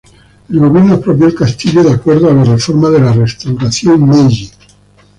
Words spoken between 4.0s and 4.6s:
Meiji.